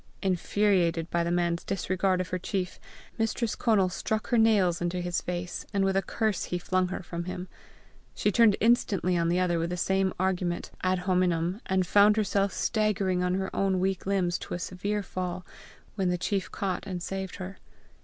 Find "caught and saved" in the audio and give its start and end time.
16.51-17.35